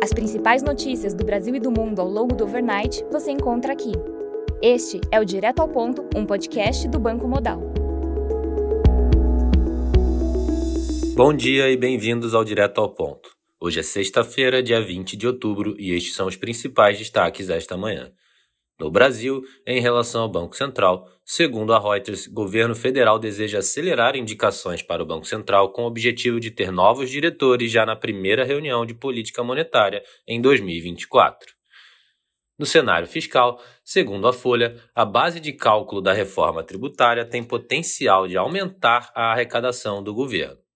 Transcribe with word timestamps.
As 0.00 0.12
principais 0.12 0.62
notícias 0.62 1.12
do 1.12 1.24
Brasil 1.24 1.56
e 1.56 1.60
do 1.60 1.72
mundo 1.72 2.00
ao 2.00 2.08
longo 2.08 2.32
do 2.32 2.44
overnight 2.44 3.04
você 3.10 3.32
encontra 3.32 3.72
aqui. 3.72 3.90
Este 4.62 5.00
é 5.10 5.18
o 5.18 5.24
Direto 5.24 5.58
ao 5.58 5.68
Ponto, 5.68 6.08
um 6.14 6.24
podcast 6.24 6.86
do 6.86 7.00
Banco 7.00 7.26
Modal. 7.26 7.60
Bom 11.16 11.34
dia 11.34 11.68
e 11.68 11.76
bem-vindos 11.76 12.32
ao 12.32 12.44
Direto 12.44 12.80
ao 12.80 12.94
Ponto. 12.94 13.30
Hoje 13.60 13.80
é 13.80 13.82
sexta-feira, 13.82 14.62
dia 14.62 14.80
20 14.80 15.16
de 15.16 15.26
outubro, 15.26 15.74
e 15.76 15.90
estes 15.90 16.14
são 16.14 16.28
os 16.28 16.36
principais 16.36 16.96
destaques 16.96 17.48
desta 17.48 17.76
manhã. 17.76 18.12
No 18.80 18.92
Brasil, 18.92 19.42
em 19.66 19.80
relação 19.80 20.22
ao 20.22 20.28
Banco 20.28 20.54
Central, 20.54 21.04
segundo 21.24 21.72
a 21.72 21.80
Reuters, 21.80 22.28
governo 22.28 22.76
federal 22.76 23.18
deseja 23.18 23.58
acelerar 23.58 24.14
indicações 24.14 24.82
para 24.82 25.02
o 25.02 25.06
Banco 25.06 25.26
Central 25.26 25.72
com 25.72 25.82
o 25.82 25.86
objetivo 25.86 26.38
de 26.38 26.52
ter 26.52 26.70
novos 26.70 27.10
diretores 27.10 27.72
já 27.72 27.84
na 27.84 27.96
primeira 27.96 28.44
reunião 28.44 28.86
de 28.86 28.94
política 28.94 29.42
monetária 29.42 30.00
em 30.28 30.40
2024. 30.40 31.58
No 32.56 32.64
cenário 32.64 33.08
fiscal, 33.08 33.60
segundo 33.84 34.28
a 34.28 34.32
Folha, 34.32 34.76
a 34.94 35.04
base 35.04 35.40
de 35.40 35.52
cálculo 35.52 36.00
da 36.00 36.12
reforma 36.12 36.62
tributária 36.62 37.24
tem 37.24 37.42
potencial 37.42 38.28
de 38.28 38.36
aumentar 38.36 39.10
a 39.12 39.32
arrecadação 39.32 40.04
do 40.04 40.14
governo. 40.14 40.67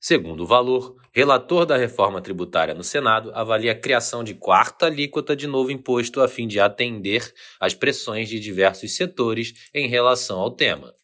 Segundo 0.00 0.44
o 0.44 0.46
valor, 0.46 0.94
relator 1.12 1.66
da 1.66 1.76
reforma 1.76 2.20
tributária 2.20 2.72
no 2.72 2.84
Senado 2.84 3.32
avalia 3.34 3.72
a 3.72 3.74
criação 3.74 4.22
de 4.22 4.32
quarta 4.32 4.86
alíquota 4.86 5.34
de 5.34 5.48
novo 5.48 5.72
imposto 5.72 6.20
a 6.20 6.28
fim 6.28 6.46
de 6.46 6.60
atender 6.60 7.32
às 7.58 7.74
pressões 7.74 8.28
de 8.28 8.38
diversos 8.38 8.94
setores 8.94 9.68
em 9.74 9.88
relação 9.88 10.38
ao 10.38 10.52
tema. 10.52 10.94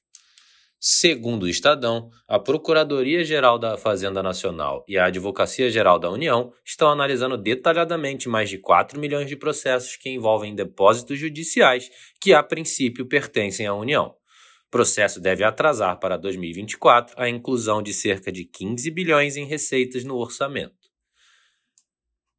Segundo 0.79 1.45
o 1.45 1.49
Estadão, 1.49 2.11
a 2.29 2.39
Procuradoria-Geral 2.39 3.59
da 3.59 3.77
Fazenda 3.77 4.23
Nacional 4.23 4.85
e 4.87 4.99
a 4.99 5.07
Advocacia-Geral 5.07 5.99
da 5.99 6.11
União 6.11 6.53
estão 6.65 6.91
analisando 6.91 7.39
detalhadamente 7.39 8.29
mais 8.29 8.51
de 8.51 8.59
4 8.59 9.01
milhões 9.01 9.27
de 9.27 9.35
processos 9.35 9.97
que 9.97 10.11
envolvem 10.11 10.55
depósitos 10.55 11.19
judiciais 11.19 11.91
que, 12.21 12.33
a 12.35 12.43
princípio, 12.43 13.07
pertencem 13.07 13.67
à 13.67 13.75
União 13.75 14.15
processo 14.75 15.21
deve 15.21 15.45
atrasar 15.45 16.01
para 16.01 16.17
2024 16.17 17.15
a 17.17 17.29
inclusão 17.29 17.81
de 17.81 17.95
cerca 17.95 18.33
de 18.33 18.45
15 18.45 18.91
bilhões 18.91 19.37
em 19.37 19.47
receitas 19.47 20.03
no 20.03 20.17
orçamento. 20.17 20.75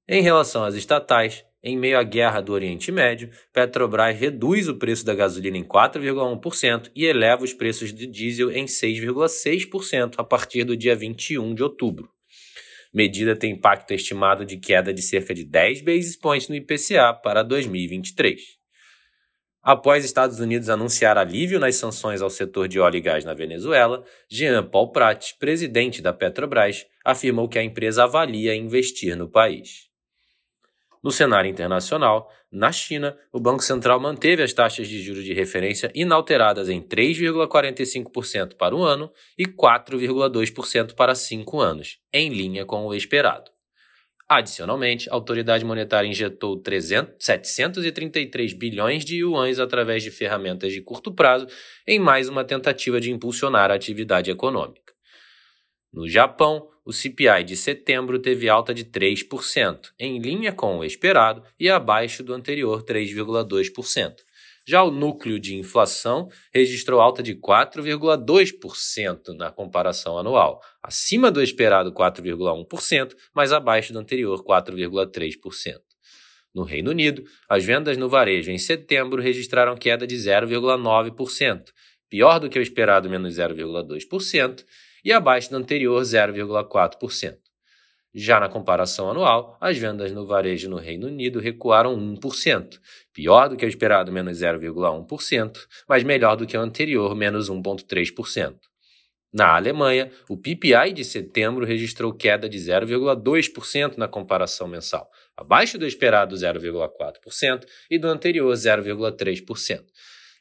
Em 0.05 0.21
relação 0.21 0.65
às 0.65 0.75
estatais, 0.75 1.45
em 1.63 1.77
meio 1.77 1.97
à 1.97 2.03
guerra 2.03 2.41
do 2.41 2.51
Oriente 2.51 2.91
Médio, 2.91 3.29
Petrobras 3.53 4.19
reduz 4.19 4.67
o 4.67 4.75
preço 4.75 5.05
da 5.05 5.15
gasolina 5.15 5.57
em 5.57 5.63
4,1% 5.63 6.91
e 6.93 7.05
eleva 7.05 7.45
os 7.45 7.53
preços 7.53 7.93
de 7.93 8.05
diesel 8.05 8.51
em 8.51 8.65
6,6% 8.65 10.15
a 10.17 10.23
partir 10.25 10.65
do 10.65 10.75
dia 10.75 10.93
21 10.93 11.55
de 11.55 11.63
outubro. 11.63 12.09
Medida 12.93 13.33
tem 13.33 13.53
impacto 13.53 13.93
estimado 13.93 14.45
de 14.45 14.57
queda 14.57 14.93
de 14.93 15.01
cerca 15.01 15.33
de 15.33 15.45
10 15.45 15.83
basis 15.83 16.17
points 16.17 16.49
no 16.49 16.55
IPCA 16.55 17.13
para 17.13 17.43
2023. 17.43 18.64
Após 19.67 20.05
Estados 20.05 20.39
Unidos 20.39 20.69
anunciar 20.69 21.17
alívio 21.17 21.59
nas 21.59 21.75
sanções 21.77 22.21
ao 22.21 22.29
setor 22.29 22.67
de 22.67 22.79
óleo 22.79 22.97
e 22.97 23.01
gás 23.01 23.25
na 23.25 23.33
Venezuela, 23.33 24.03
Jean 24.29 24.63
Paul 24.63 24.91
Prat, 24.91 25.33
presidente 25.39 26.03
da 26.03 26.13
Petrobras, 26.13 26.85
afirmou 27.03 27.49
que 27.49 27.57
a 27.57 27.63
empresa 27.63 28.03
avalia 28.03 28.55
investir 28.55 29.17
no 29.17 29.27
país. 29.27 29.89
No 31.03 31.11
cenário 31.11 31.49
internacional, 31.49 32.31
na 32.51 32.71
China, 32.71 33.17
o 33.33 33.39
Banco 33.39 33.63
Central 33.63 33.99
manteve 33.99 34.43
as 34.43 34.53
taxas 34.53 34.87
de 34.87 35.01
juros 35.01 35.23
de 35.23 35.33
referência 35.33 35.91
inalteradas 35.95 36.69
em 36.69 36.79
3,45% 36.79 38.53
para 38.53 38.75
o 38.75 38.83
ano 38.83 39.11
e 39.35 39.47
4,2% 39.47 40.93
para 40.93 41.15
cinco 41.15 41.59
anos, 41.59 41.97
em 42.13 42.29
linha 42.29 42.65
com 42.65 42.85
o 42.85 42.93
esperado. 42.93 43.54
Adicionalmente, 44.27 45.07
a 45.07 45.13
autoridade 45.13 45.63
monetária 45.63 46.07
injetou 46.07 46.57
300, 46.57 47.13
733 47.19 48.53
bilhões 48.53 49.05
de 49.05 49.17
yuans 49.17 49.59
através 49.59 50.01
de 50.01 50.09
ferramentas 50.09 50.73
de 50.73 50.81
curto 50.81 51.13
prazo 51.13 51.45
em 51.85 51.99
mais 51.99 52.27
uma 52.27 52.43
tentativa 52.43 52.99
de 52.99 53.11
impulsionar 53.11 53.69
a 53.69 53.75
atividade 53.75 54.31
econômica. 54.31 54.93
No 55.93 56.09
Japão, 56.09 56.67
o 56.83 56.91
CPI 56.91 57.43
de 57.43 57.55
setembro 57.55 58.17
teve 58.17 58.49
alta 58.49 58.73
de 58.73 58.83
3%, 58.83 59.91
em 59.99 60.17
linha 60.17 60.51
com 60.51 60.79
o 60.79 60.83
esperado 60.83 61.43
e 61.59 61.69
abaixo 61.69 62.23
do 62.23 62.33
anterior 62.33 62.83
3,2%. 62.83 64.24
Já 64.67 64.83
o 64.83 64.89
núcleo 64.89 65.39
de 65.39 65.55
inflação 65.55 66.27
registrou 66.51 66.99
alta 66.99 67.21
de 67.21 67.35
4,2% 67.35 69.27
na 69.37 69.51
comparação 69.51 70.17
anual, 70.17 70.59
acima 70.81 71.31
do 71.31 71.41
esperado 71.41 71.91
4,1%, 71.91 73.15
mas 73.33 73.51
abaixo 73.51 73.93
do 73.93 73.99
anterior 73.99 74.43
4,3%. 74.43 75.79
No 76.53 76.63
Reino 76.63 76.89
Unido, 76.89 77.23
as 77.47 77.63
vendas 77.63 77.95
no 77.95 78.09
varejo 78.09 78.49
em 78.49 78.57
setembro 78.57 79.21
registraram 79.21 79.75
queda 79.75 80.07
de 80.07 80.15
0,9%, 80.15 81.65
pior 82.09 82.39
do 82.39 82.49
que 82.49 82.57
o 82.57 82.61
esperado 82.61 83.09
menos 83.09 83.35
0,2%, 83.35 84.65
e 85.03 85.11
abaixo 85.11 85.51
do 85.51 85.57
anterior 85.57 86.01
0,4%. 86.01 87.44
Já 88.17 88.39
na 88.39 88.47
comparação 88.47 89.11
anual, 89.11 89.57
as 89.59 89.77
vendas 89.77 90.09
no 90.13 90.25
varejo 90.25 90.69
no 90.69 90.77
Reino 90.77 91.07
Unido 91.07 91.37
recuaram 91.37 91.93
1%, 91.93 92.79
pior 93.11 93.49
do 93.49 93.57
que 93.57 93.65
o 93.65 93.67
esperado 93.67 94.09
menos 94.09 94.39
0,1%, 94.39 95.57
mas 95.85 96.01
melhor 96.01 96.37
do 96.37 96.47
que 96.47 96.57
o 96.57 96.61
anterior 96.61 97.13
menos 97.13 97.49
1,3%. 97.49 98.55
Na 99.33 99.57
Alemanha, 99.57 100.09
o 100.29 100.37
PPI 100.37 100.93
de 100.93 101.03
setembro 101.03 101.65
registrou 101.65 102.13
queda 102.13 102.47
de 102.47 102.57
0,2% 102.57 103.97
na 103.97 104.07
comparação 104.07 104.65
mensal, 104.65 105.09
abaixo 105.35 105.77
do 105.77 105.85
esperado 105.85 106.37
0,4% 106.37 107.65
e 107.91 107.99
do 107.99 108.07
anterior 108.07 108.49
0,3%. 108.53 109.83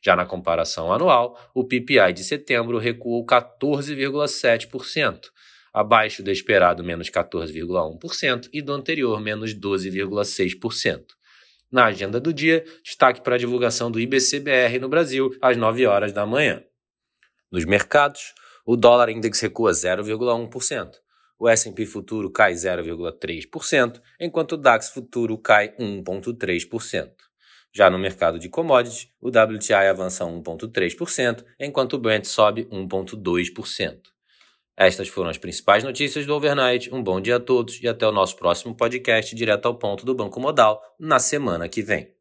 Já 0.00 0.14
na 0.14 0.24
comparação 0.24 0.92
anual, 0.92 1.36
o 1.52 1.64
PPI 1.64 2.12
de 2.12 2.22
setembro 2.22 2.78
recuou 2.78 3.26
14,7%, 3.26 5.33
abaixo 5.74 6.22
do 6.22 6.30
esperado 6.30 6.84
menos 6.84 7.10
14,1% 7.10 8.48
e 8.52 8.62
do 8.62 8.72
anterior 8.72 9.20
menos 9.20 9.52
12,6%. 9.52 11.04
Na 11.70 11.86
agenda 11.86 12.20
do 12.20 12.32
dia, 12.32 12.64
destaque 12.84 13.20
para 13.20 13.34
a 13.34 13.38
divulgação 13.38 13.90
do 13.90 13.98
IBCBR 13.98 14.78
no 14.78 14.88
Brasil 14.88 15.36
às 15.42 15.56
9 15.56 15.84
horas 15.86 16.12
da 16.12 16.24
manhã. 16.24 16.62
Nos 17.50 17.64
mercados, 17.64 18.32
o 18.64 18.76
dólar 18.76 19.08
index 19.08 19.40
recua 19.40 19.72
0,1%, 19.72 20.92
o 21.36 21.48
S&P 21.48 21.84
futuro 21.84 22.30
cai 22.30 22.52
0,3%, 22.52 24.00
enquanto 24.20 24.52
o 24.52 24.56
DAX 24.56 24.90
futuro 24.90 25.36
cai 25.36 25.74
1,3%. 25.76 27.10
Já 27.72 27.90
no 27.90 27.98
mercado 27.98 28.38
de 28.38 28.48
commodities, 28.48 29.08
o 29.20 29.28
WTI 29.28 29.88
avança 29.90 30.24
1,3%, 30.24 31.44
enquanto 31.58 31.94
o 31.94 31.98
Brent 31.98 32.24
sobe 32.26 32.66
1,2%. 32.66 34.13
Estas 34.76 35.08
foram 35.08 35.30
as 35.30 35.38
principais 35.38 35.84
notícias 35.84 36.26
do 36.26 36.34
Overnight. 36.34 36.92
Um 36.92 37.02
bom 37.02 37.20
dia 37.20 37.36
a 37.36 37.40
todos 37.40 37.80
e 37.82 37.88
até 37.88 38.06
o 38.06 38.12
nosso 38.12 38.36
próximo 38.36 38.74
podcast 38.74 39.34
direto 39.34 39.66
ao 39.66 39.74
ponto 39.74 40.04
do 40.04 40.14
Banco 40.14 40.40
Modal 40.40 40.80
na 40.98 41.18
semana 41.18 41.68
que 41.68 41.82
vem. 41.82 42.13